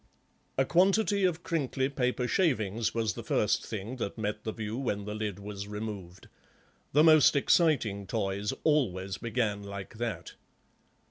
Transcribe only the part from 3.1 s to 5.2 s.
the first thing that met the view when the